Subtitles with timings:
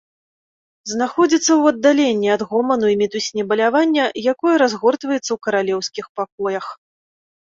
[0.91, 6.65] Знаходзіцца ў аддаленні ад гоману і мітусні балявання, якое разгортваецца ў каралеўскіх пакоях.